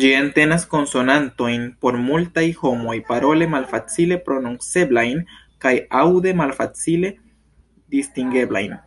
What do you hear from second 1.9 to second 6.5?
multaj homoj parole malfacile prononceblajn kaj aŭde